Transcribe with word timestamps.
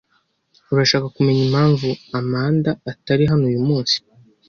Urashaka 0.73 1.07
kumenya 1.15 1.41
impamvu 1.47 1.87
Amanda 2.19 2.69
atari 2.91 3.23
hano 3.31 3.43
uyumunsi? 3.51 3.95